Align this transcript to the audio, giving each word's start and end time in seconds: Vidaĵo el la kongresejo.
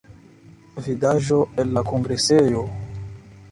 Vidaĵo 0.85 1.37
el 1.65 1.77
la 1.77 1.85
kongresejo. 1.91 2.67